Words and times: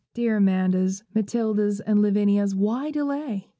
Dear 0.15 0.37
Amandas, 0.37 1.03
Matildas, 1.15 1.79
and 1.85 1.99
Lavinias, 2.01 2.55
why 2.55 2.89
delay? 2.89 3.49